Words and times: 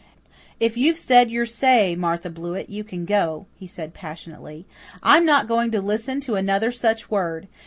"If 0.59 0.77
you're 0.77 0.95
said 0.95 1.29
your 1.29 1.45
say, 1.45 1.95
Martha 1.95 2.31
Blewett, 2.31 2.71
you 2.71 2.83
can 2.83 3.05
go," 3.05 3.45
he 3.53 3.67
said 3.67 3.93
passionately. 3.93 4.65
"I'm 5.03 5.27
not 5.27 5.47
going 5.47 5.69
to 5.73 5.79
listen 5.79 6.19
to 6.21 6.33
another 6.33 6.71
such 6.71 7.11
word. 7.11 7.47